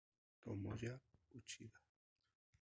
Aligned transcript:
Tomoya 0.41 0.97
Uchida 1.37 1.77